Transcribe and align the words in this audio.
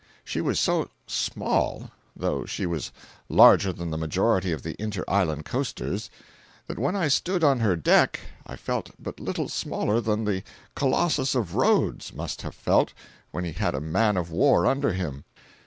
She 0.23 0.41
was 0.41 0.59
so 0.59 0.89
small 1.05 1.91
(though 2.15 2.43
she 2.43 2.65
was 2.65 2.91
larger 3.29 3.71
than 3.71 3.91
the 3.91 3.99
majority 3.99 4.51
of 4.51 4.63
the 4.63 4.75
inter 4.81 5.03
island 5.07 5.45
coasters) 5.45 6.09
that 6.65 6.79
when 6.79 6.95
I 6.95 7.07
stood 7.07 7.43
on 7.43 7.59
her 7.59 7.75
deck 7.75 8.19
I 8.47 8.55
felt 8.55 8.89
but 8.99 9.19
little 9.19 9.47
smaller 9.47 10.01
than 10.01 10.23
the 10.25 10.41
Colossus 10.73 11.35
of 11.35 11.53
Rhodes 11.53 12.13
must 12.13 12.41
have 12.41 12.55
felt 12.55 12.93
when 13.29 13.43
he 13.45 13.51
had 13.51 13.75
a 13.75 13.79
man 13.79 14.17
of 14.17 14.31
war 14.31 14.65
under 14.65 14.91
him. 14.93 15.23